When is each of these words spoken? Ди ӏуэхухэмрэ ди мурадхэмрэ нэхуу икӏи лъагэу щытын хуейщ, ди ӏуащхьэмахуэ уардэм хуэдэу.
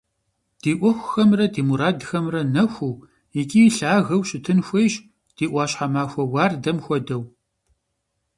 Ди 0.61 0.71
ӏуэхухэмрэ 0.79 1.45
ди 1.53 1.61
мурадхэмрэ 1.67 2.41
нэхуу 2.53 2.93
икӏи 3.39 3.63
лъагэу 3.75 4.21
щытын 4.27 4.59
хуейщ, 4.67 4.95
ди 5.35 5.45
ӏуащхьэмахуэ 5.51 6.23
уардэм 6.33 6.77
хуэдэу. 6.83 7.23